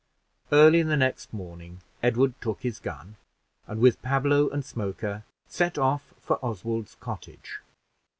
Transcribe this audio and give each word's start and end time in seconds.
Early 0.51 0.81
the 0.81 0.97
next 0.97 1.31
morning 1.31 1.81
Edward 2.01 2.33
took 2.41 2.61
his 2.61 2.79
gun, 2.79 3.17
and, 3.67 3.79
with 3.79 4.01
Pablo 4.01 4.49
and 4.49 4.65
Smoker, 4.65 5.25
set 5.47 5.77
off 5.77 6.15
for 6.19 6.43
Oswald's 6.43 6.95
cottage. 6.99 7.59